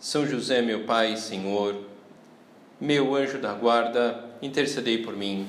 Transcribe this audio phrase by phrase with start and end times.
[0.00, 1.76] são José, meu Pai Senhor,
[2.80, 5.46] meu anjo da guarda, intercedei por mim.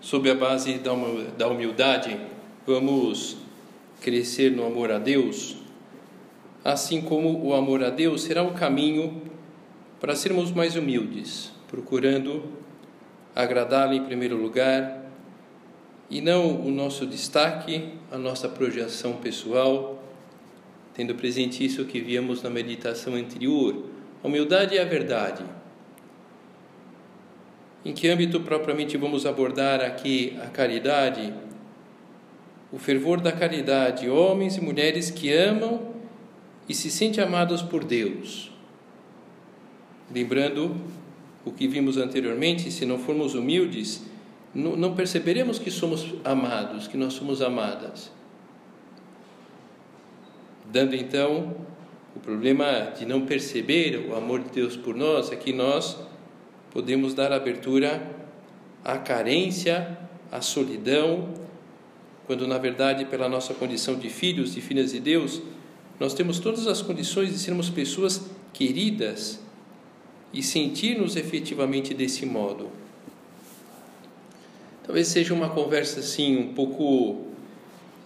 [0.00, 2.18] Sob a base da humildade,
[2.66, 3.36] vamos
[4.00, 5.56] crescer no amor a Deus,
[6.64, 9.31] assim como o amor a Deus será o caminho
[10.02, 12.42] para sermos mais humildes, procurando
[13.36, 15.00] agradá-lo em primeiro lugar
[16.10, 20.02] e não o nosso destaque, a nossa projeção pessoal,
[20.92, 23.84] tendo presente isso que víamos na meditação anterior.
[24.24, 25.44] A humildade é a verdade.
[27.84, 31.32] Em que âmbito propriamente vamos abordar aqui a caridade?
[32.72, 35.92] O fervor da caridade, homens e mulheres que amam
[36.68, 38.51] e se sentem amados por Deus
[40.14, 40.76] Lembrando
[41.44, 44.02] o que vimos anteriormente, se não formos humildes,
[44.54, 48.12] não perceberemos que somos amados, que nós somos amadas.
[50.70, 51.56] Dando então
[52.14, 55.98] o problema de não perceber o amor de Deus por nós é que nós
[56.70, 58.10] podemos dar abertura
[58.84, 59.98] à carência,
[60.30, 61.28] à solidão,
[62.26, 65.42] quando na verdade, pela nossa condição de filhos e filhas de Deus,
[65.98, 69.40] nós temos todas as condições de sermos pessoas queridas,
[70.32, 72.70] e sentir-nos efetivamente desse modo.
[74.84, 77.26] Talvez seja uma conversa assim um pouco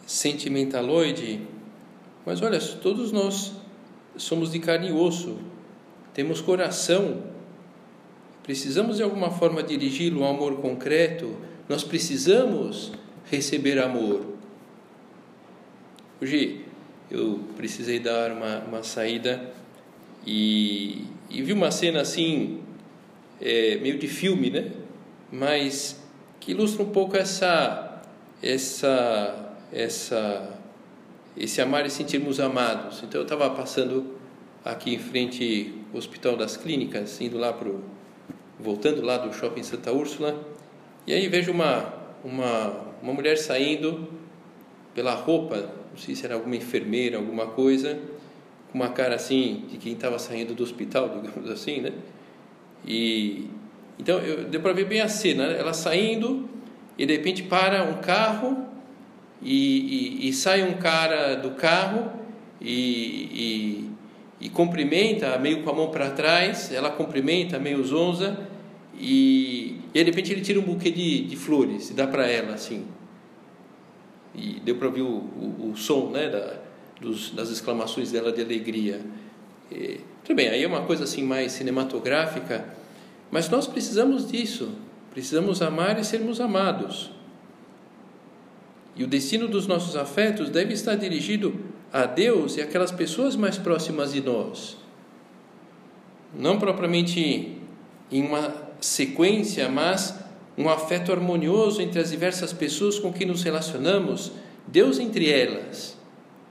[0.07, 1.41] sentimentaloide,
[2.25, 3.53] mas olha, todos nós
[4.17, 5.39] somos de carne e osso,
[6.13, 7.23] temos coração,
[8.43, 11.37] precisamos de alguma forma dirigi-lo a um amor concreto,
[11.69, 12.93] nós precisamos
[13.31, 14.25] receber amor.
[16.21, 16.65] Hoje
[17.11, 19.53] eu precisei dar uma, uma saída
[20.27, 22.61] e, e vi uma cena assim,
[23.41, 24.71] é, meio de filme, né?
[25.31, 26.01] Mas
[26.41, 28.03] que ilustra um pouco essa,
[28.43, 30.59] essa, essa,
[31.37, 33.03] esse amar e sentirmos amados.
[33.03, 34.15] Então eu estava passando
[34.65, 37.85] aqui em frente ao Hospital das Clínicas, indo lá pro,
[38.59, 40.39] voltando lá do Shopping Santa Úrsula,
[41.07, 41.93] e aí vejo uma,
[42.25, 44.09] uma, uma mulher saindo
[44.95, 47.99] pela roupa, não sei se era alguma enfermeira, alguma coisa,
[48.77, 51.93] com uma cara assim de quem estava saindo do hospital, digamos assim, né?
[52.87, 53.49] E
[53.99, 55.59] então eu, deu para ver bem a cena, né?
[55.59, 56.49] ela saindo
[56.99, 58.67] e de repente para um carro
[59.41, 62.13] e, e, e sai um cara do carro
[62.61, 63.89] e,
[64.41, 68.39] e, cumprimenta meio com a mão para trás, ela cumprimenta meio zonza
[68.99, 72.85] e, de repente ele tira um buquê de, de flores e dá para ela assim
[74.35, 76.66] e deu para ouvir o, o, o som né da,
[77.01, 79.01] dos, das exclamações dela de alegria.
[79.71, 82.65] E, tudo bem, aí é uma coisa assim mais cinematográfica,
[83.31, 84.71] mas nós precisamos disso.
[85.11, 87.11] Precisamos amar e sermos amados.
[88.95, 91.55] E o destino dos nossos afetos deve estar dirigido
[91.93, 94.77] a Deus e aquelas pessoas mais próximas de nós.
[96.35, 97.59] Não propriamente
[98.11, 100.15] em uma sequência, mas
[100.57, 104.33] um afeto harmonioso entre as diversas pessoas com quem nos relacionamos,
[104.67, 105.97] Deus entre elas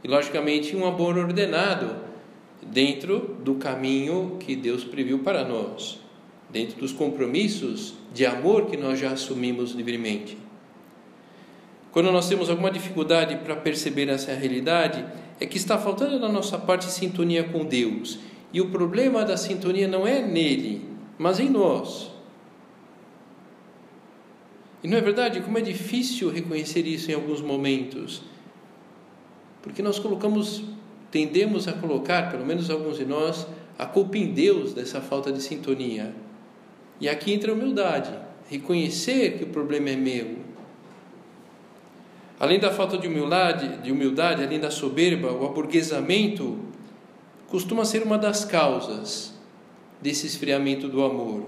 [0.06, 1.96] e, logicamente, um amor ordenado
[2.62, 6.00] dentro do caminho que Deus previu para nós,
[6.48, 10.38] dentro dos compromissos de amor que nós já assumimos livremente.
[11.92, 15.04] Quando nós temos alguma dificuldade para perceber essa realidade,
[15.40, 18.20] é que está faltando da nossa parte sintonia com Deus.
[18.54, 20.88] E o problema da sintonia não é nele,
[21.18, 22.12] mas em nós.
[24.84, 25.42] E não é verdade?
[25.42, 28.22] Como é difícil reconhecer isso em alguns momentos.
[29.66, 30.64] Porque nós colocamos,
[31.10, 33.48] tendemos a colocar, pelo menos alguns de nós,
[33.78, 36.14] a culpa em Deus dessa falta de sintonia.
[37.02, 38.12] E aqui entra a humildade,
[38.48, 40.38] reconhecer que o problema é meu.
[42.40, 46.60] Além da falta de humildade, de humildade, além da soberba, o aburguesamento
[47.48, 49.34] costuma ser uma das causas
[50.00, 51.44] desse esfriamento do amor.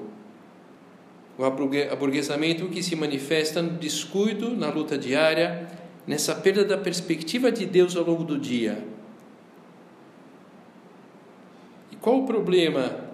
[1.37, 5.67] O aburguesamento que se manifesta no descuido, na luta diária,
[6.07, 8.83] nessa perda da perspectiva de Deus ao longo do dia.
[11.91, 13.07] E qual o problema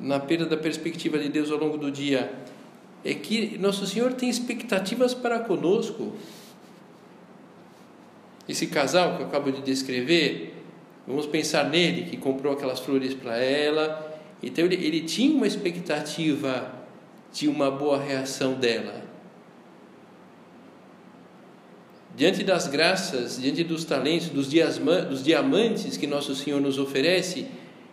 [0.00, 2.32] na perda da perspectiva de Deus ao longo do dia,
[3.04, 6.14] é que Nosso Senhor tem expectativas para conosco.
[8.48, 10.54] Esse casal que eu acabo de descrever,
[11.06, 14.20] vamos pensar nele, que comprou aquelas flores para ela.
[14.42, 16.72] Então ele, ele tinha uma expectativa
[17.32, 19.07] de uma boa reação dela.
[22.18, 27.46] Diante das graças, diante dos talentos, dos, dos diamantes que Nosso Senhor nos oferece,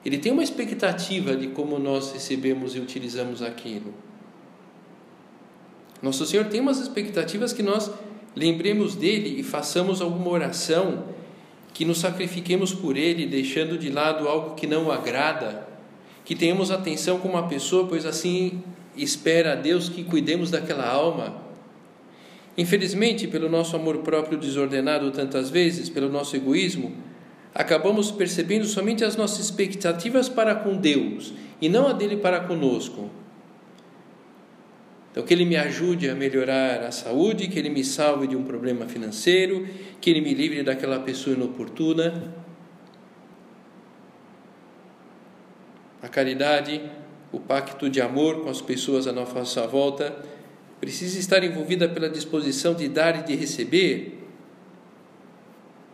[0.03, 3.93] Ele tem uma expectativa de como nós recebemos e utilizamos aquilo.
[6.01, 7.91] Nosso Senhor tem umas expectativas que nós
[8.35, 11.03] lembremos dele e façamos alguma oração,
[11.71, 15.67] que nos sacrifiquemos por ele, deixando de lado algo que não o agrada,
[16.25, 18.63] que tenhamos atenção com uma pessoa, pois assim
[18.97, 21.44] espera a Deus que cuidemos daquela alma.
[22.57, 26.93] Infelizmente, pelo nosso amor próprio desordenado tantas vezes, pelo nosso egoísmo,
[27.53, 33.09] acabamos percebendo somente as nossas expectativas para com Deus e não a dele para conosco.
[35.11, 38.43] Então, que Ele me ajude a melhorar a saúde, que Ele me salve de um
[38.43, 39.65] problema financeiro,
[40.01, 42.35] que Ele me livre daquela pessoa inoportuna.
[46.01, 46.81] A caridade,
[47.31, 50.13] o pacto de amor com as pessoas à nossa volta,
[50.79, 54.19] precisa estar envolvida pela disposição de dar e de receber.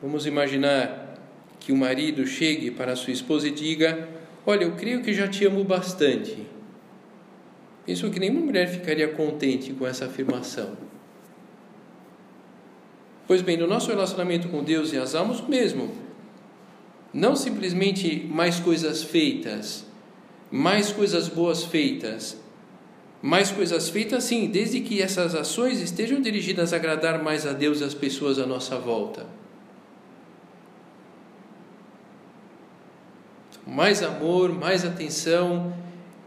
[0.02, 1.16] Vamos imaginar
[1.60, 4.08] que o marido chegue para sua esposa e diga:
[4.46, 6.52] Olha, eu creio que já te amo bastante
[7.86, 10.78] Penso que nenhuma mulher ficaria contente com essa afirmação.
[13.28, 15.92] Pois bem, no nosso relacionamento com Deus e as almas, mesmo.
[17.14, 19.86] Não simplesmente mais coisas feitas,
[20.50, 22.41] mais coisas boas feitas,
[23.22, 27.80] mais coisas feitas, sim, desde que essas ações estejam dirigidas a agradar mais a Deus
[27.80, 29.28] e as pessoas à nossa volta.
[33.66, 35.72] Mais amor, mais atenção,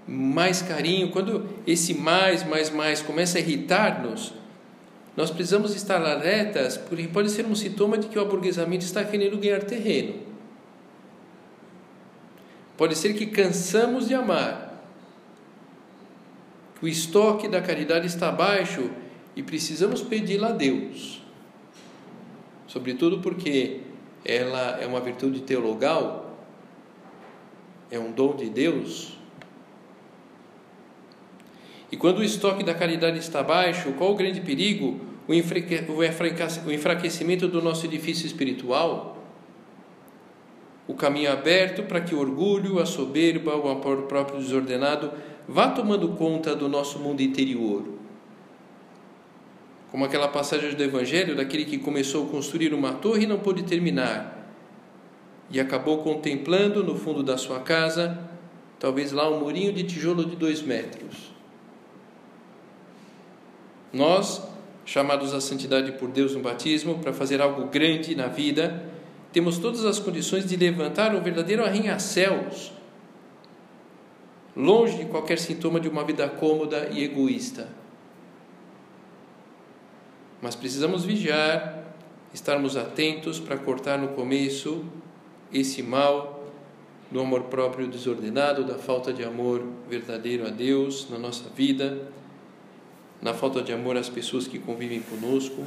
[0.06, 4.32] mais carinho, quando esse mais, mais, mais começa a irritar-nos,
[5.17, 9.37] nós precisamos estar alertas, porque pode ser um sintoma de que o aburguesamento está querendo
[9.38, 10.14] ganhar terreno.
[12.76, 14.63] Pode ser que cansamos de amar,
[16.84, 18.90] o estoque da caridade está baixo
[19.34, 21.22] e precisamos pedi-la a Deus.
[22.66, 23.81] Sobretudo porque
[24.22, 26.38] ela é uma virtude teologal,
[27.90, 29.16] é um dom de Deus
[31.90, 35.00] e quando o estoque da caridade está baixo, qual o grande perigo?
[35.26, 39.25] O enfraquecimento do nosso edifício espiritual?
[40.86, 45.10] O caminho aberto para que o orgulho, a soberba, o amor próprio desordenado
[45.49, 47.85] vá tomando conta do nosso mundo interior.
[49.91, 53.62] Como aquela passagem do Evangelho daquele que começou a construir uma torre e não pôde
[53.62, 54.50] terminar,
[55.50, 58.19] e acabou contemplando no fundo da sua casa,
[58.79, 61.35] talvez lá um murinho de tijolo de dois metros
[63.94, 64.43] nós,
[64.85, 68.85] chamados à santidade por Deus no batismo, para fazer algo grande na vida,
[69.32, 72.73] temos todas as condições de levantar um verdadeiro arranha-céus,
[74.56, 77.69] longe de qualquer sintoma de uma vida cômoda e egoísta.
[80.41, 81.85] Mas precisamos vigiar,
[82.33, 84.85] estarmos atentos para cortar no começo
[85.53, 86.45] esse mal
[87.11, 92.13] do amor próprio desordenado, da falta de amor verdadeiro a Deus na nossa vida
[93.25, 95.65] na falta de amor às pessoas que convivem conosco.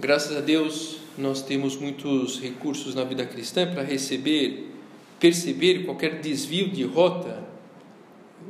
[0.00, 4.72] Graças a Deus, nós temos muitos recursos na vida cristã para receber,
[5.18, 7.44] perceber qualquer desvio de rota,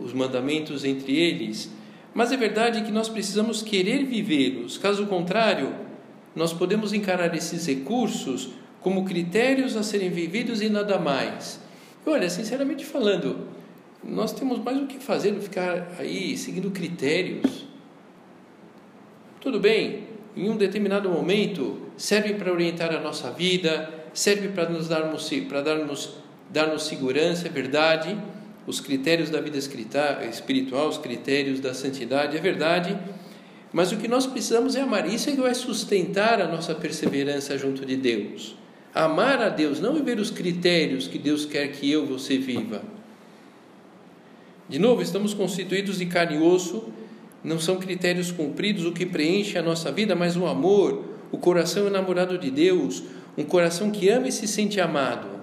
[0.00, 1.70] os mandamentos entre eles.
[2.14, 5.74] Mas é verdade que nós precisamos querer vivê-los, caso contrário,
[6.34, 11.60] nós podemos encarar esses recursos como critérios a serem vividos e nada mais.
[12.06, 13.48] E olha, sinceramente falando,
[14.02, 17.66] nós temos mais o que fazer do ficar aí seguindo critérios.
[19.40, 20.04] Tudo bem,
[20.36, 25.60] em um determinado momento serve para orientar a nossa vida, serve para nos darmos para
[25.60, 26.14] darmos
[26.50, 28.16] dar-nos segurança, é verdade.
[28.66, 32.98] Os critérios da vida espiritual, os critérios da santidade, é verdade.
[33.72, 35.06] Mas o que nós precisamos é amar.
[35.06, 38.56] Isso é que vai sustentar a nossa perseverança junto de Deus.
[38.94, 42.82] Amar a Deus, não viver os critérios que Deus quer que eu, você viva.
[44.68, 46.88] De novo, estamos constituídos de carne e osso,
[47.42, 51.86] não são critérios cumpridos o que preenche a nossa vida, mas o amor, o coração
[51.86, 53.02] enamorado de Deus,
[53.36, 55.37] um coração que ama e se sente amado.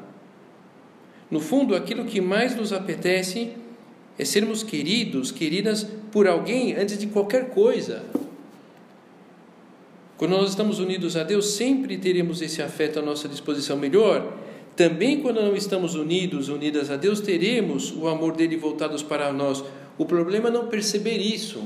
[1.29, 3.51] No fundo, aquilo que mais nos apetece
[4.17, 8.03] é sermos queridos, queridas por alguém antes de qualquer coisa.
[10.17, 13.75] Quando nós estamos unidos a Deus, sempre teremos esse afeto à nossa disposição.
[13.75, 14.38] Melhor,
[14.75, 19.63] Também quando não estamos unidos, unidas a Deus, teremos o amor dele voltados para nós.
[19.98, 21.63] O problema é não perceber isso.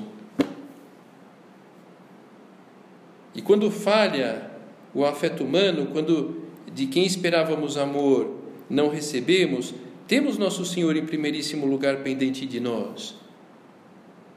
[3.34, 4.51] E quando falha
[4.94, 8.38] o afeto humano, quando de quem esperávamos amor
[8.69, 9.73] não recebemos,
[10.07, 13.15] temos nosso Senhor em primeiríssimo lugar pendente de nós.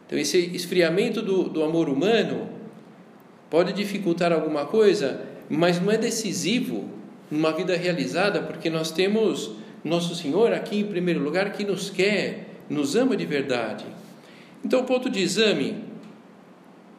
[0.06, 2.48] Então, esse esfriamento do, do amor humano
[3.48, 6.88] pode dificultar alguma coisa, mas não é decisivo
[7.30, 12.60] numa vida realizada, porque nós temos nosso Senhor aqui em primeiro lugar que nos quer,
[12.68, 13.84] nos ama de verdade.
[14.64, 15.82] Então, ponto de exame,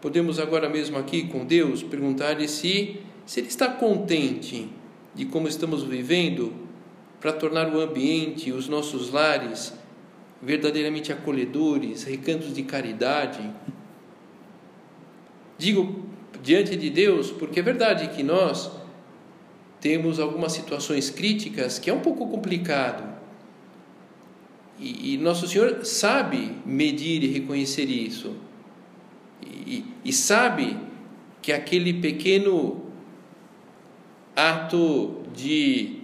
[0.02, 4.68] podemos agora mesmo aqui com Deus perguntar-lhe se, se Ele está contente
[5.16, 6.63] de como estamos vivendo
[7.24, 9.74] para tornar o ambiente, os nossos lares,
[10.42, 13.50] verdadeiramente acolhedores, recantos de caridade.
[15.58, 16.04] Digo
[16.42, 18.70] diante de Deus, porque é verdade que nós
[19.80, 23.06] temos algumas situações críticas que é um pouco complicado.
[24.78, 28.36] E, e Nosso Senhor sabe medir e reconhecer isso.
[29.42, 30.78] E, e sabe
[31.42, 32.84] que aquele pequeno
[34.36, 36.03] ato de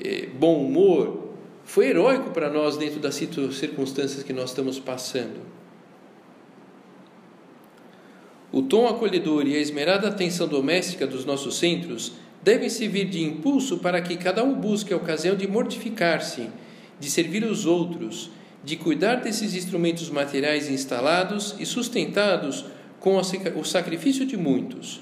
[0.00, 1.30] eh, bom humor
[1.64, 5.40] foi heróico para nós dentro das circunstâncias que nós estamos passando.
[8.52, 13.78] O tom acolhedor e a esmerada atenção doméstica dos nossos centros devem servir de impulso
[13.78, 16.50] para que cada um busque a ocasião de mortificar-se,
[17.00, 18.30] de servir os outros,
[18.62, 22.66] de cuidar desses instrumentos materiais instalados e sustentados
[23.00, 25.00] com o sacrifício de muitos.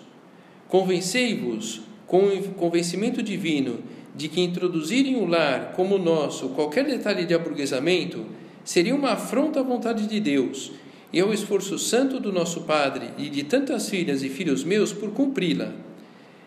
[0.69, 3.81] Convencei-vos, com o convencimento divino,
[4.15, 8.25] de que introduzirem um lar como o nosso qualquer detalhe de aburguesamento
[8.65, 10.73] seria uma afronta à vontade de Deus
[11.13, 15.11] e ao esforço santo do nosso Padre e de tantas filhas e filhos meus por
[15.11, 15.73] cumpri-la.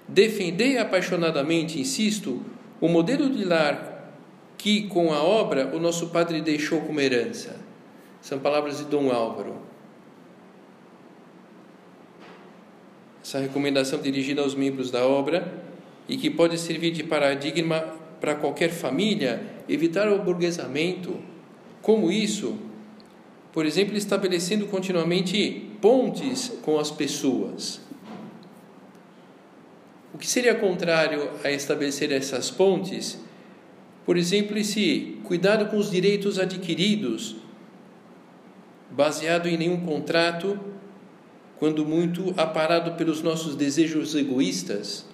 [0.08, 2.42] Defendei apaixonadamente, insisto,
[2.80, 4.14] o modelo de lar
[4.58, 7.58] que, com a obra, o nosso Padre deixou como herança.
[8.22, 9.58] São palavras de Dom Álvaro.
[13.22, 15.73] Essa recomendação dirigida aos membros da obra
[16.08, 17.82] e que pode servir de paradigma
[18.20, 21.20] para qualquer família, evitar o burguesamento.
[21.82, 22.58] Como isso?
[23.52, 27.82] Por exemplo, estabelecendo continuamente pontes com as pessoas.
[30.14, 33.20] O que seria contrário a estabelecer essas pontes?
[34.06, 37.36] Por exemplo, esse cuidado com os direitos adquiridos,
[38.92, 40.60] baseado em nenhum contrato,
[41.58, 45.06] quando muito aparado pelos nossos desejos egoístas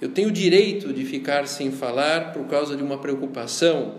[0.00, 3.94] eu tenho direito de ficar sem falar por causa de uma preocupação.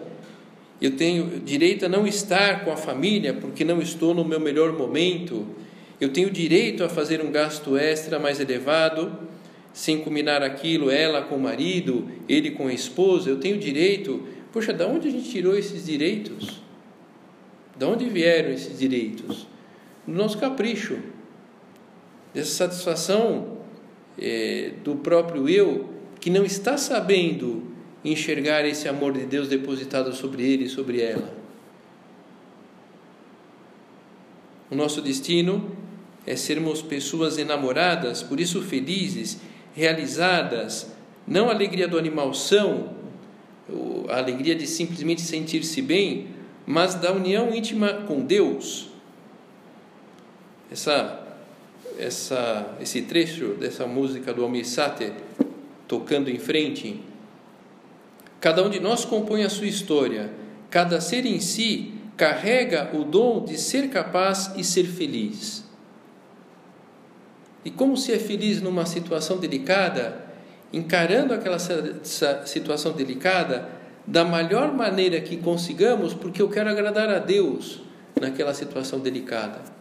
[0.79, 4.73] Eu tenho direito a não estar com a família porque não estou no meu melhor
[4.73, 5.47] momento.
[5.99, 9.17] Eu tenho direito a fazer um gasto extra mais elevado,
[9.73, 13.31] sem combinar aquilo, ela com o marido, ele com a esposa.
[13.31, 14.23] Eu tenho direito.
[14.53, 16.61] Poxa, da onde a gente tirou esses direitos?
[17.75, 19.47] Da onde vieram esses direitos?
[20.05, 20.99] Do nosso capricho,
[22.35, 23.56] dessa satisfação
[24.19, 27.63] é, do próprio eu que não está sabendo
[28.03, 31.33] enxergar esse amor de Deus depositado sobre ele e sobre ela.
[34.69, 35.71] O nosso destino
[36.25, 39.39] é sermos pessoas enamoradas, por isso felizes,
[39.73, 40.91] realizadas,
[41.25, 42.95] não a alegria do animal são,
[44.09, 46.27] a alegria de simplesmente sentir-se bem,
[46.65, 48.89] mas da união íntima com Deus.
[50.69, 51.26] Essa
[51.99, 55.13] essa, esse trecho dessa música do Almir Sater,
[55.87, 57.01] tocando em frente.
[58.39, 60.31] Cada um de nós compõe a sua história,
[60.69, 65.63] cada ser em si carrega o dom de ser capaz e ser feliz.
[67.63, 70.25] E como se é feliz numa situação delicada,
[70.71, 73.69] encarando aquela situação delicada
[74.05, 77.81] da melhor maneira que consigamos, porque eu quero agradar a Deus
[78.19, 79.76] naquela situação delicada.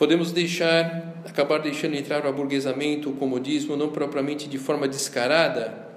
[0.00, 5.90] Podemos deixar, acabar deixando entrar o aburguesamento, o comodismo, não propriamente de forma descarada,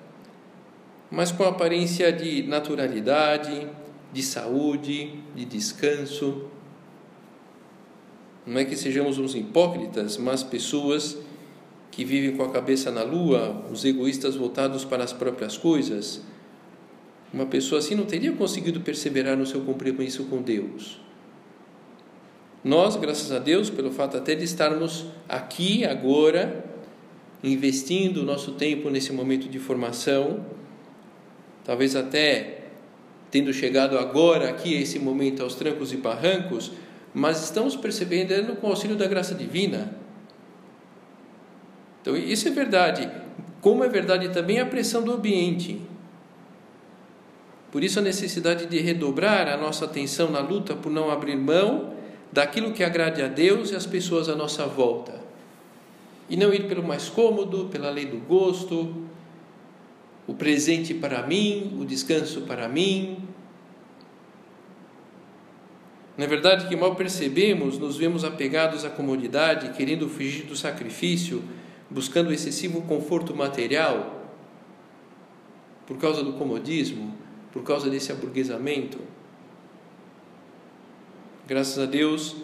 [1.09, 3.65] mas com aparência de naturalidade,
[4.11, 6.49] de saúde, de descanso.
[8.45, 11.17] Não é que sejamos uns hipócritas, mas pessoas
[11.89, 16.21] que vivem com a cabeça na lua, os egoístas voltados para as próprias coisas.
[17.33, 21.01] Uma pessoa assim não teria conseguido perseverar no seu compromisso com Deus.
[22.63, 26.63] Nós, graças a Deus, pelo fato até de estarmos aqui agora,
[27.43, 30.45] investindo o nosso tempo nesse momento de formação,
[31.65, 32.61] talvez até
[33.29, 36.71] tendo chegado agora aqui a esse momento aos trancos e barrancos,
[37.13, 39.97] mas estamos percebendo com o auxílio da graça divina.
[42.01, 43.09] Então, isso é verdade.
[43.59, 45.81] como é verdade também a pressão do ambiente.
[47.71, 51.92] Por isso, a necessidade de redobrar a nossa atenção na luta por não abrir mão
[52.33, 55.21] daquilo que agrade a Deus e as pessoas à nossa volta.
[56.27, 59.05] E não ir pelo mais cômodo, pela lei do gosto,
[60.25, 63.19] o presente para mim, o descanso para mim.
[66.17, 71.43] Na verdade, que mal percebemos, nos vemos apegados à comodidade, querendo fugir do sacrifício,
[71.87, 74.27] buscando excessivo conforto material,
[75.85, 77.15] por causa do comodismo,
[77.51, 79.12] por causa desse aburguesamento.
[81.45, 82.37] Graças a Deus,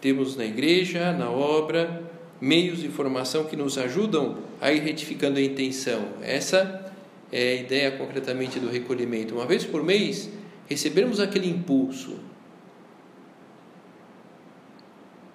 [0.00, 2.04] temos na igreja, na obra,
[2.40, 6.10] meios de formação que nos ajudam a ir retificando a intenção.
[6.22, 6.92] Essa
[7.32, 9.34] é a ideia concretamente do recolhimento.
[9.34, 10.30] Uma vez por mês,
[10.68, 12.20] recebermos aquele impulso.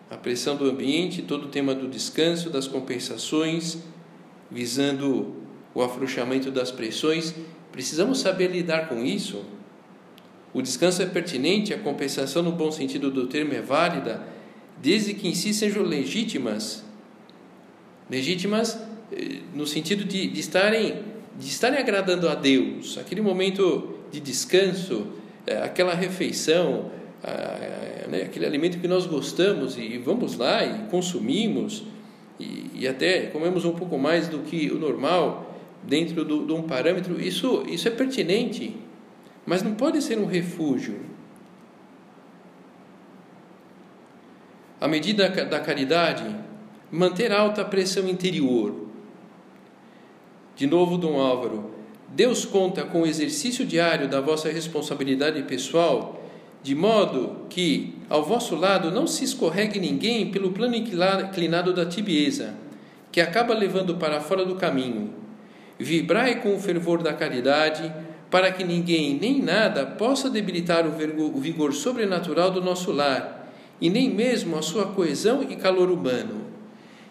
[0.10, 3.80] A pressão do ambiente, todo o tema do descanso, das compensações,
[4.50, 5.36] visando
[5.76, 7.36] o afrouxamento das pressões,
[7.74, 9.44] precisamos saber lidar com isso.
[10.54, 14.22] O descanso é pertinente, a compensação, no bom sentido do termo, é válida,
[14.82, 16.84] desde que em si sejam legítimas.
[18.10, 18.78] Legítimas
[19.12, 25.08] eh, no sentido de, de estarem de estarem agradando a Deus, aquele momento de descanso,
[25.48, 26.92] é, aquela refeição,
[28.10, 31.84] né, aquele alimento que nós gostamos e vamos lá e consumimos
[32.40, 37.20] e, e até comemos um pouco mais do que o normal dentro de um parâmetro,
[37.20, 38.76] isso, isso é pertinente,
[39.46, 41.00] mas não pode ser um refúgio.
[44.80, 46.36] A medida da caridade,
[46.92, 48.88] manter alta a pressão interior,
[50.56, 51.72] de novo, Dom Álvaro,
[52.10, 56.22] Deus conta com o exercício diário da vossa responsabilidade pessoal,
[56.62, 62.54] de modo que, ao vosso lado, não se escorregue ninguém pelo plano inclinado da tibieza,
[63.12, 65.14] que acaba levando para fora do caminho.
[65.80, 67.92] Vibrai com o fervor da caridade,
[68.32, 74.10] para que ninguém nem nada possa debilitar o vigor sobrenatural do nosso lar, e nem
[74.10, 76.46] mesmo a sua coesão e calor humano.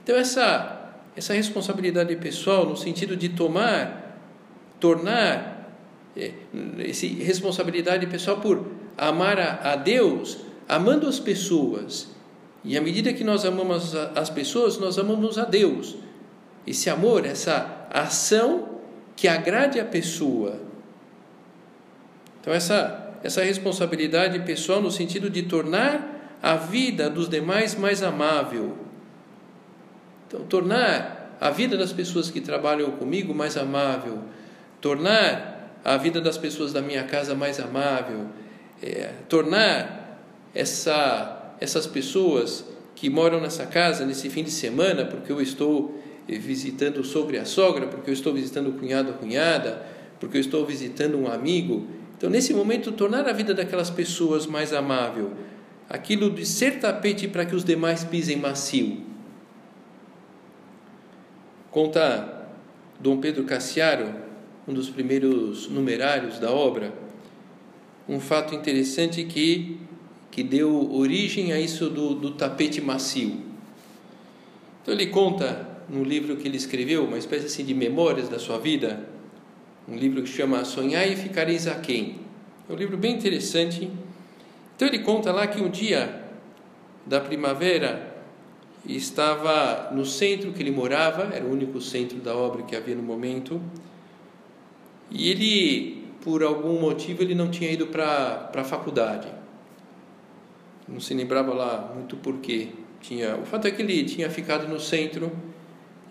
[0.02, 0.80] Então, essa
[1.16, 4.18] essa responsabilidade pessoal no sentido de tomar,
[4.78, 5.70] tornar
[6.16, 6.32] é,
[6.78, 8.66] essa responsabilidade pessoal por
[8.96, 12.08] amar a, a Deus, amando as pessoas.
[12.64, 15.96] E à medida que nós amamos as pessoas, nós amamos a Deus.
[16.66, 18.68] Esse amor, essa ação
[19.16, 20.69] que agrade a pessoa.
[22.40, 28.90] Então, essa, essa responsabilidade pessoal no sentido de tornar a vida dos demais mais amável
[30.30, 34.20] então, tornar a vida das pessoas que trabalham comigo mais amável,
[34.80, 38.26] tornar a vida das pessoas da minha casa mais amável,
[38.80, 40.22] é, tornar
[40.54, 46.98] essa, essas pessoas que moram nessa casa nesse fim de semana, porque eu estou visitando
[46.98, 49.84] o sogro e a sogra, porque eu estou visitando o cunhado a cunhada,
[50.20, 51.88] porque eu estou visitando um amigo.
[52.20, 55.32] Então, nesse momento, tornar a vida daquelas pessoas mais amável,
[55.88, 59.00] aquilo de ser tapete para que os demais pisem macio.
[61.70, 62.46] Conta
[63.00, 64.14] Dom Pedro Cassiaro,
[64.68, 66.92] um dos primeiros numerários da obra,
[68.06, 69.78] um fato interessante que,
[70.30, 73.40] que deu origem a isso do, do tapete macio.
[74.82, 78.58] Então ele conta no livro que ele escreveu, uma espécie assim de memórias da sua
[78.58, 79.08] vida,
[79.90, 82.20] um livro que chama Sonhar e Ficareis Aquém.
[82.68, 83.90] É um livro bem interessante.
[84.76, 86.24] Então ele conta lá que um dia
[87.04, 88.22] da primavera
[88.86, 93.02] estava no centro que ele morava, era o único centro da obra que havia no
[93.02, 93.60] momento.
[95.10, 99.26] E ele, por algum motivo, ele não tinha ido para a faculdade.
[100.86, 102.68] Não se lembrava lá muito porquê.
[103.00, 105.32] Tinha, o fato é que ele tinha ficado no centro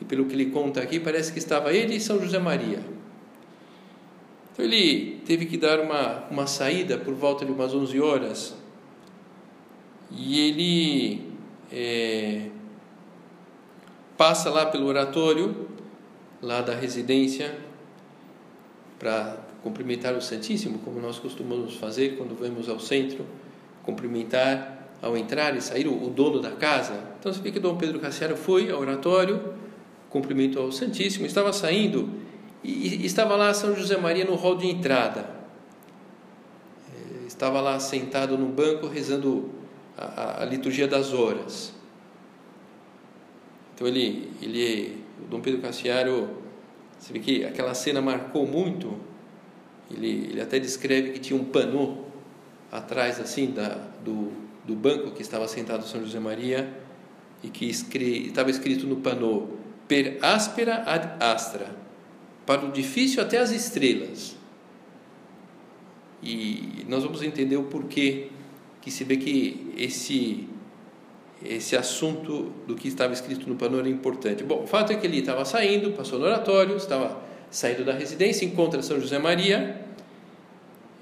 [0.01, 2.98] e pelo que ele conta aqui, parece que estava ele e São José Maria.
[4.60, 8.54] Então ele teve que dar uma, uma saída por volta de umas 11 horas
[10.12, 11.22] e ele
[11.72, 12.50] é,
[14.17, 15.69] passa lá pelo oratório,
[16.41, 17.58] lá da residência,
[19.00, 23.26] para cumprimentar o Santíssimo, como nós costumamos fazer quando vamos ao centro,
[23.84, 27.02] cumprimentar ao entrar e sair o, dono da casa.
[27.17, 29.54] Então você vê que Dom Pedro Cassiano foi ao oratório,
[30.10, 32.28] cumprimentou ao Santíssimo, estava saindo
[32.63, 35.30] e, estava lá São José Maria no hall de entrada.
[36.93, 39.50] Eh, estava lá sentado no banco rezando
[39.98, 41.74] a, a liturgia das horas.
[43.74, 46.38] Então ele, ele, o Dom Pedro Cassiaro,
[46.98, 48.93] você vê que aquela cena marcou muito.
[49.89, 52.10] Ele, ele até descreve que tinha um panô
[52.72, 53.69] atrás assim da,
[54.04, 54.32] do,
[54.65, 56.72] do banco que estava sentado São José Maria
[57.43, 59.48] e que escre, estava escrito no panô
[59.88, 61.76] per aspera ad astra,
[62.49, 64.35] para o difícil até as estrelas.
[66.23, 68.29] E nós vamos entender o porquê
[68.81, 70.49] que se vê que esse
[71.45, 74.43] esse assunto do que estava escrito no pano era importante.
[74.43, 78.45] Bom, o fato é que ele estava saindo, passou no oratório, estava saindo da residência,
[78.45, 79.85] encontra São José Maria.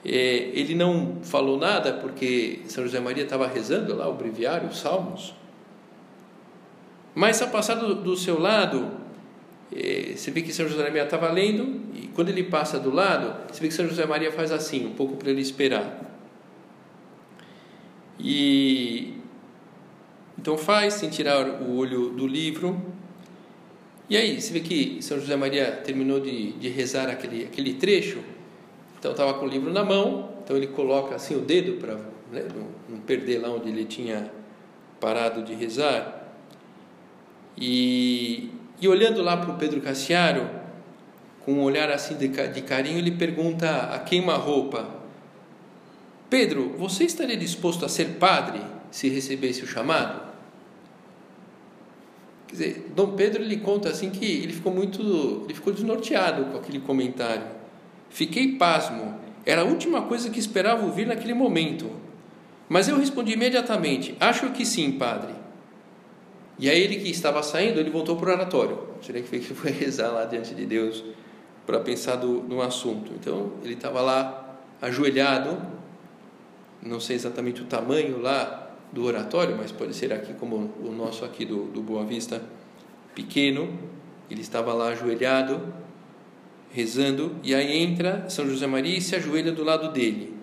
[0.04, 4.80] É, ele não falou nada porque São José Maria estava rezando lá o breviário, os
[4.82, 5.34] salmos.
[7.16, 9.07] Mas a passar do, do seu lado,
[9.72, 13.62] você vê que São José Maria estava lendo, e quando ele passa do lado, você
[13.62, 16.16] vê que São José Maria faz assim, um pouco para ele esperar.
[18.20, 19.14] E
[20.38, 22.82] então faz, sem tirar o olho do livro.
[24.10, 28.20] E aí, você vê que São José Maria terminou de, de rezar aquele, aquele trecho,
[28.98, 31.96] então estava com o livro na mão, então ele coloca assim o dedo para
[32.32, 34.32] né, não, não perder lá onde ele tinha
[35.00, 36.26] parado de rezar.
[37.58, 40.50] E, e olhando lá para o Pedro Cassiaro,
[41.44, 44.88] com um olhar assim de, de carinho, ele pergunta a queima-roupa:
[46.30, 48.60] Pedro, você estaria disposto a ser padre
[48.92, 50.28] se recebesse o chamado?
[52.48, 56.58] Quer dizer, Dom Pedro ele conta assim que ele ficou muito, ele ficou desnorteado com
[56.58, 57.44] aquele comentário.
[58.10, 61.90] Fiquei pasmo, era a última coisa que esperava ouvir naquele momento.
[62.70, 65.34] Mas eu respondi imediatamente: Acho que sim, padre.
[66.60, 68.80] E aí ele que estava saindo, ele voltou para o oratório.
[69.02, 71.04] Seria que foi rezar lá diante de Deus
[71.66, 73.12] para pensar do, no assunto.
[73.14, 75.62] Então ele estava lá ajoelhado,
[76.82, 81.26] não sei exatamente o tamanho lá do oratório, mas pode ser aqui como o nosso
[81.26, 82.42] aqui do, do Boa Vista,
[83.14, 83.78] pequeno.
[84.30, 85.74] Ele estava lá ajoelhado,
[86.72, 90.36] rezando, e aí entra São José Maria e se ajoelha do lado dele.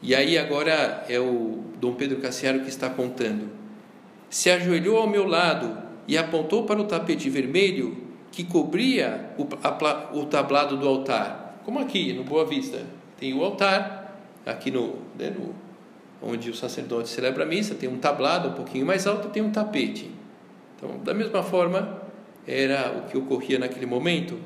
[0.00, 3.61] E aí agora é o Dom Pedro Cassiaro que está contando.
[4.32, 5.76] Se ajoelhou ao meu lado
[6.08, 7.98] e apontou para o tapete vermelho
[8.30, 11.60] que cobria o, a, o tablado do altar.
[11.66, 12.86] Como aqui no Boa Vista.
[13.20, 15.54] Tem o altar, aqui no, né, no
[16.22, 19.50] onde o sacerdote celebra a missa, tem um tablado um pouquinho mais alto, tem um
[19.50, 20.10] tapete.
[20.76, 22.00] Então, da mesma forma,
[22.48, 24.38] era o que ocorria naquele momento.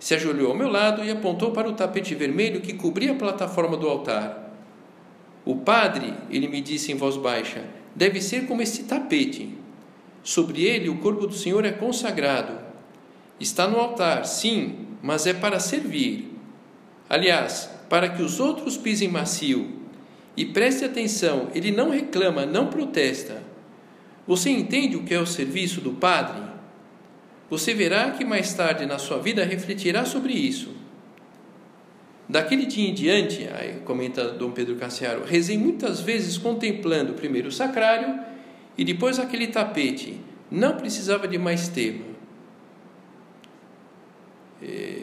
[0.00, 3.76] Se ajoelhou ao meu lado e apontou para o tapete vermelho que cobria a plataforma
[3.76, 4.52] do altar.
[5.44, 7.62] O padre, ele me disse em voz baixa,
[7.94, 9.56] deve ser como este tapete.
[10.22, 12.58] Sobre ele o corpo do Senhor é consagrado.
[13.38, 16.30] Está no altar, sim, mas é para servir.
[17.08, 19.82] Aliás, para que os outros pisem macio
[20.36, 23.42] e preste atenção, ele não reclama, não protesta.
[24.26, 26.42] Você entende o que é o serviço do Padre?
[27.50, 30.73] Você verá que mais tarde na sua vida refletirá sobre isso.
[32.28, 37.52] Daquele dia em diante, aí comenta Dom Pedro Cassiaro, rezei muitas vezes contemplando primeiro o
[37.52, 38.18] sacrário
[38.78, 40.18] e depois aquele tapete.
[40.50, 42.04] Não precisava de mais tema.
[44.62, 45.02] É,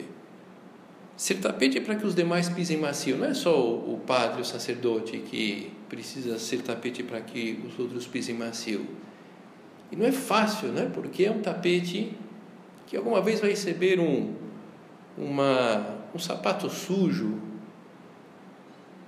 [1.22, 3.16] Ser tapete é para que os demais pisem macio.
[3.16, 8.08] Não é só o padre, o sacerdote que precisa ser tapete para que os outros
[8.08, 8.84] pisem macio.
[9.92, 10.90] E não é fácil, né?
[10.92, 12.12] Porque é um tapete
[12.88, 14.34] que alguma vez vai receber um,
[15.16, 17.40] uma, um sapato sujo.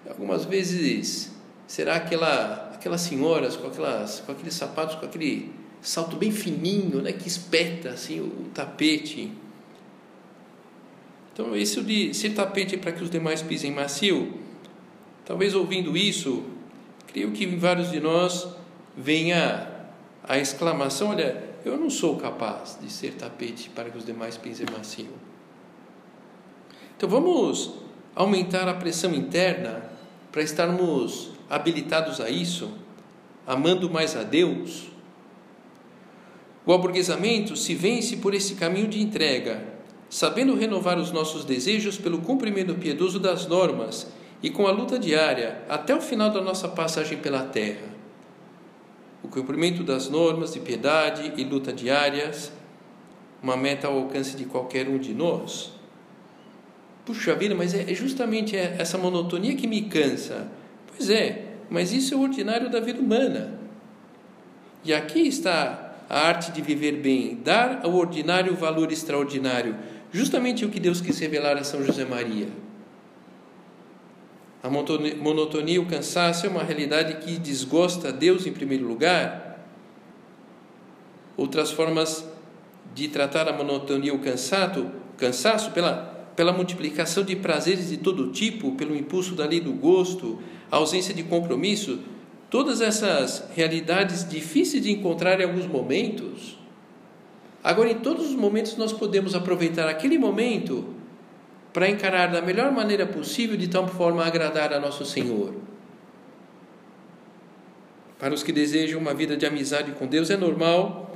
[0.08, 1.32] Algumas vezes
[1.68, 7.12] será aquela, aquelas senhoras com, aquelas, com aqueles sapatos, com aquele salto bem fininho, né?
[7.12, 9.32] Que espeta assim o, tapete.
[11.34, 14.40] Então, isso de ser tapete para que os demais pisem macio,
[15.26, 16.44] talvez ouvindo isso,
[17.08, 18.48] creio que em vários de nós
[18.96, 19.68] venha
[20.24, 24.68] a exclamação: olha, eu não sou capaz de ser tapete para que os demais pisem
[24.72, 25.33] macio.
[27.04, 27.70] Então, vamos
[28.16, 29.92] aumentar a pressão interna
[30.32, 32.72] para estarmos habilitados a isso,
[33.46, 34.86] amando mais a Deus.
[36.66, 39.68] O aburguesamento se vence por esse caminho de entrega
[40.10, 44.10] sabendo renovar os nossos desejos pelo cumprimento piedoso das normas
[44.42, 47.90] e com a luta diária até o final da nossa passagem pela terra.
[49.22, 52.54] O cumprimento das normas de piedade e luta diárias,
[53.42, 55.83] uma meta ao alcance de qualquer um de nós.
[57.06, 60.48] Puxa vida, mas é justamente essa monotonia que me cansa.
[60.88, 63.60] Pois é, mas isso é o ordinário da vida humana.
[64.86, 69.76] E aqui está a arte de viver bem, dar ao ordinário valor extraordinário,
[70.12, 72.48] justamente o que Deus quis revelar a São José Maria.
[74.62, 79.60] A monotonia, o cansaço é uma realidade que desgosta a Deus em primeiro lugar.
[81.36, 82.26] Outras formas
[82.94, 88.72] de tratar a monotonia, o cansaço, cansaço pela, pela multiplicação de prazeres de todo tipo,
[88.74, 90.40] pelo impulso da lei do gosto,
[90.72, 92.00] ausência de compromisso,
[92.50, 96.58] todas essas realidades difíceis de encontrar em alguns momentos
[97.64, 100.86] Agora, em todos os momentos, nós podemos aproveitar aquele momento
[101.72, 105.56] para encarar da melhor maneira possível, de tal forma a agradar a nosso Senhor.
[108.20, 111.13] Para os que desejam uma vida de amizade com Deus, é normal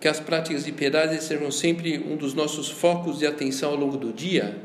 [0.00, 3.96] que as práticas de piedade sejam sempre um dos nossos focos de atenção ao longo
[3.96, 4.62] do dia.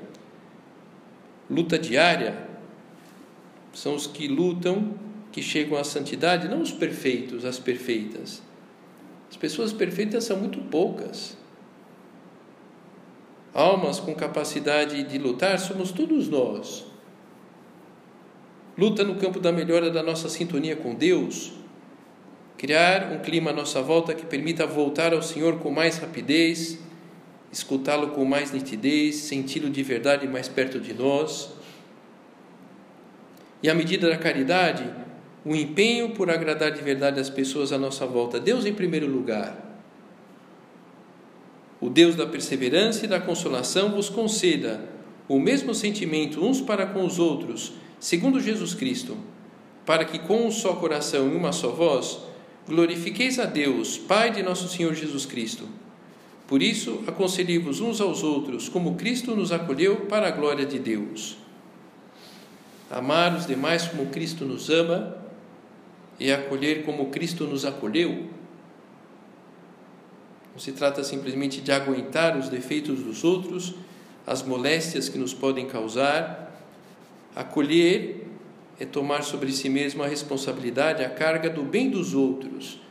[1.49, 2.47] Luta diária
[3.73, 4.93] são os que lutam,
[5.31, 8.41] que chegam à santidade, não os perfeitos, as perfeitas.
[9.29, 11.35] As pessoas perfeitas são muito poucas.
[13.51, 16.85] Almas com capacidade de lutar somos todos nós.
[18.77, 21.53] Luta no campo da melhora da nossa sintonia com Deus,
[22.63, 26.79] criar um clima à nossa volta que permita voltar ao Senhor com mais rapidez,
[27.51, 31.51] escutá-lo com mais nitidez, senti-lo de verdade mais perto de nós.
[33.61, 34.89] E à medida da caridade,
[35.43, 38.39] o empenho por agradar de verdade as pessoas à nossa volta.
[38.39, 39.81] Deus em primeiro lugar.
[41.81, 44.79] O Deus da perseverança e da consolação vos conceda
[45.27, 49.17] o mesmo sentimento uns para com os outros, segundo Jesus Cristo,
[49.85, 52.31] para que com um só coração e uma só voz
[52.67, 55.67] glorifiqueis a Deus, Pai de nosso Senhor Jesus Cristo.
[56.47, 61.37] Por isso, aconselhei-vos uns aos outros, como Cristo nos acolheu para a glória de Deus.
[62.91, 65.17] Amar os demais como Cristo nos ama
[66.19, 68.29] e acolher como Cristo nos acolheu.
[70.51, 73.73] Não se trata simplesmente de aguentar os defeitos dos outros,
[74.27, 76.51] as moléstias que nos podem causar.
[77.35, 78.22] Acolher
[78.79, 82.81] é tomar sobre si mesmo a responsabilidade, a carga do bem dos outros,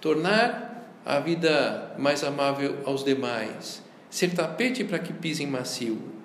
[0.00, 6.16] tornar a vida mais amável aos demais, ser tapete para que pisem macio.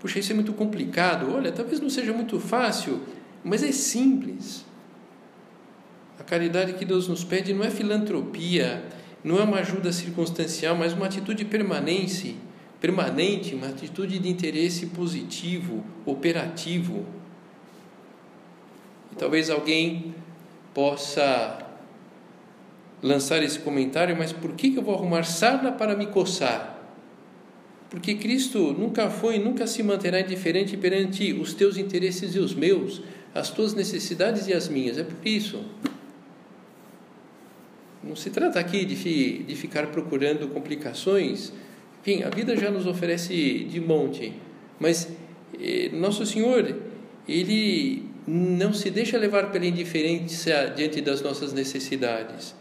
[0.00, 1.32] Puxa, isso é muito complicado.
[1.32, 3.00] Olha, talvez não seja muito fácil,
[3.44, 4.64] mas é simples.
[6.18, 8.82] A caridade que Deus nos pede não é filantropia,
[9.22, 12.36] não é uma ajuda circunstancial, mas uma atitude permanente
[12.82, 17.06] permanente, uma atitude de interesse positivo, operativo.
[19.12, 20.12] E talvez alguém
[20.74, 21.64] possa
[23.00, 26.76] lançar esse comentário, mas por que eu vou arrumar sarna para me coçar?
[27.88, 33.00] Porque Cristo nunca foi, nunca se manterá indiferente perante os teus interesses e os meus,
[33.32, 34.98] as tuas necessidades e as minhas.
[34.98, 35.64] É por isso.
[38.02, 41.52] Não se trata aqui de, de ficar procurando complicações
[42.02, 44.32] enfim, a vida já nos oferece de monte,
[44.80, 45.08] mas
[45.58, 46.76] eh, Nosso Senhor,
[47.28, 52.56] Ele não se deixa levar pela indiferença diante das nossas necessidades.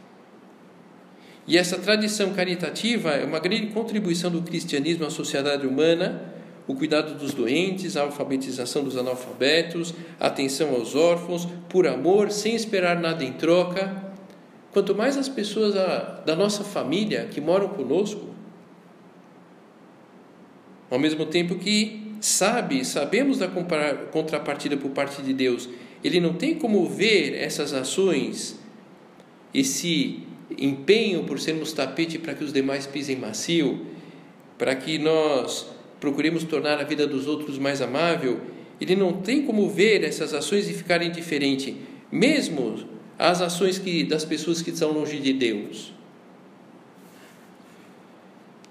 [1.48, 6.22] E essa tradição caritativa é uma grande contribuição do cristianismo à sociedade humana,
[6.68, 12.56] o cuidado dos doentes, a alfabetização dos analfabetos, a atenção aos órfãos, por amor, sem
[12.56, 14.12] esperar nada em troca.
[14.72, 18.31] Quanto mais as pessoas da nossa família que moram conosco
[20.92, 25.70] ao mesmo tempo que sabe, sabemos da contrapartida por parte de Deus.
[26.04, 28.60] Ele não tem como ver essas ações,
[29.54, 30.20] esse
[30.58, 33.86] empenho por sermos tapete para que os demais pisem macio,
[34.58, 35.66] para que nós
[36.00, 38.42] procuremos tornar a vida dos outros mais amável.
[38.80, 41.78] Ele não tem como ver essas ações e ficar indiferente,
[42.12, 42.84] mesmo
[43.18, 45.94] as ações que, das pessoas que estão longe de Deus.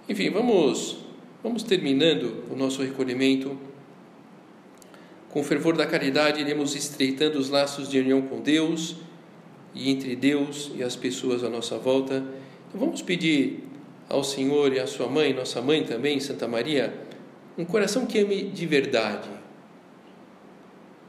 [0.09, 1.00] Enfim, vamos
[1.43, 3.57] Vamos terminando o nosso recolhimento.
[5.31, 8.97] Com o fervor da caridade, iremos estreitando os laços de união com Deus
[9.75, 12.23] e entre Deus e as pessoas à nossa volta.
[12.69, 13.65] Então, vamos pedir
[14.07, 16.93] ao Senhor e à sua mãe, nossa mãe também, Santa Maria,
[17.57, 19.31] um coração que ame de verdade.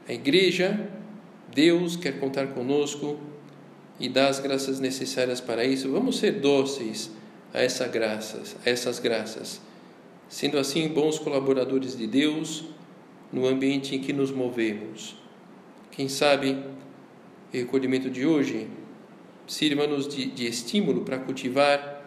[0.08, 0.89] A igreja,
[1.54, 3.20] Deus quer contar conosco
[4.00, 5.91] e dá as graças necessárias para isso.
[5.91, 7.12] Vamos ser dóceis
[7.54, 9.71] a essas graças, a essas graças
[10.32, 12.63] sendo assim bons colaboradores de Deus
[13.34, 15.17] no ambiente em que nos movemos.
[15.91, 16.52] Quem sabe
[17.54, 18.70] o recolhimento de hoje
[19.46, 22.02] sirva-nos de, de estímulo para cultivar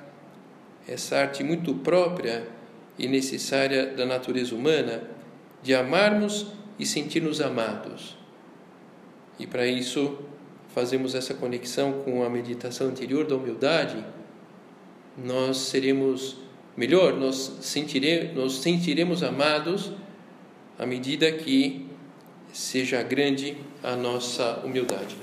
[0.88, 2.48] essa arte muito própria
[2.98, 5.02] e necessária da natureza humana
[5.62, 6.46] de amarmos
[6.78, 8.16] e sentir-nos amados.
[9.38, 10.16] E para isso
[10.68, 14.02] fazemos essa conexão com a meditação anterior da humildade,
[15.22, 16.43] nós seremos
[16.76, 19.92] Melhor, nós sentiremos, nós sentiremos amados
[20.76, 21.86] à medida que
[22.52, 25.16] seja grande a nossa humildade.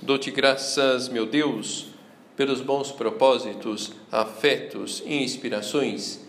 [0.00, 1.88] Dou-te graças, meu Deus,
[2.36, 6.20] pelos bons propósitos, afetos e inspirações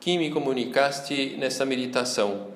[0.00, 2.55] que me comunicaste nessa meditação.